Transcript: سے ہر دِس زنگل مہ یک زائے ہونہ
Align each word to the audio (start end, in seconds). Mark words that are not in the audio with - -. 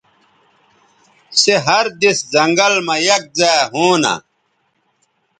سے 1.39 1.53
ہر 1.65 1.85
دِس 1.99 2.17
زنگل 2.33 2.73
مہ 2.85 2.95
یک 3.05 3.23
زائے 3.37 3.61
ہونہ 3.71 4.13